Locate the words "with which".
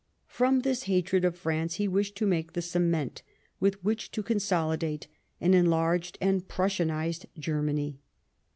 3.59-4.09